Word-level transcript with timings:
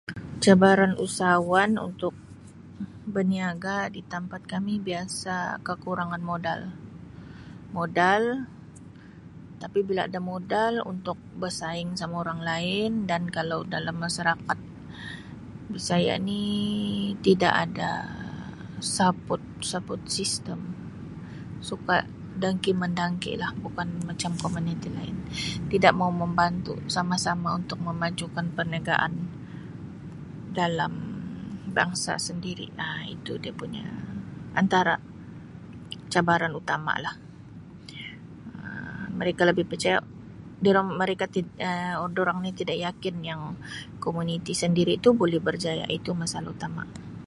"Cabaran 0.43 0.93
usahawan 1.05 1.71
untuk 1.87 2.13
berniaga 3.13 3.77
di 3.95 4.01
tempat 4.13 4.41
kami 4.53 4.73
biasa 4.87 5.35
kekurangan 5.67 6.23
modal, 6.31 6.61
modal 7.77 8.23
tapi 9.61 9.79
bila 9.87 10.01
ada 10.09 10.19
modal 10.31 10.73
untuk 10.93 11.17
bersaing 11.41 11.89
sama 12.01 12.15
orang 12.23 12.41
lain 12.49 12.89
dan 13.09 13.21
kalau 13.37 13.59
dalam 13.75 13.95
masarakat 14.05 14.57
bisaya 15.73 16.13
ni 16.29 16.43
tidak 17.27 17.53
ada 17.69 17.91
""support-support 18.95 20.01
system"" 20.17 20.59
suka 21.67 21.95
dengki 22.43 22.71
mendengki 22.81 23.31
lah 23.41 23.51
bukan 23.65 23.87
macam 24.09 24.31
komuniti 24.43 24.89
lain. 24.97 25.13
Tidak 25.71 25.93
mau 25.99 26.09
membantu 26.21 26.73
sama-sama 26.95 27.49
untuk 27.59 27.77
memajukan 27.87 28.45
perniagaan 28.57 29.13
dalam 30.61 30.93
bangsa 31.77 32.13
sendiri 32.27 32.67
Um 32.75 33.07
itu 33.15 33.33
dia 33.43 33.53
punya 33.61 33.85
antara 34.61 34.93
cabaran 36.13 36.51
utama 36.59 36.91
lah 37.05 37.15
Um 38.59 39.09
mereka 39.19 39.41
lebih 39.49 39.63
percaya 39.71 39.97
durang 40.65 40.89
mereka 41.01 41.25
ti- 41.33 41.55
Um 42.01 42.09
durang 42.17 42.39
ni 42.45 42.51
tidak 42.59 42.75
yakin 42.85 43.15
yang 43.31 43.41
komuniti 44.03 44.51
sendiri 44.63 44.93
tu 45.05 45.09
boleh 45.21 45.37
berjaya. 45.47 45.85
Itu 45.97 46.11
masalah 46.21 46.51
utama." 46.57 46.83